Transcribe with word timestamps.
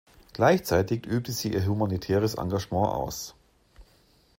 Gleichzeitig 0.33 1.05
übte 1.05 1.31
sie 1.31 1.53
ihr 1.53 1.63
humanitäres 1.63 2.33
Engagement 2.33 2.87
aus. 2.87 3.35